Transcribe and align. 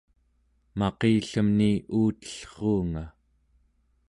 maqillemni 0.77 1.71
uutellruunga 1.99 3.03